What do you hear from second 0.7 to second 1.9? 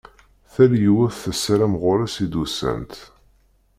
yiwet tessaram